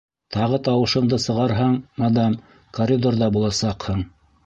[0.37, 2.41] Тағы тауышыңды сығарһаң, мадам,
[2.81, 4.07] коридорҙа буласаҡһың!